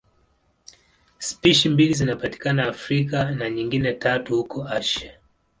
[1.19, 5.13] Spishi mbili zinapatikana Afrika na nyingine tatu huko Asia.